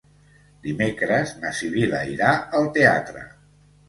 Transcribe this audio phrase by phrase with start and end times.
[0.61, 3.23] Dimecres na Sibil·la irà al teatre.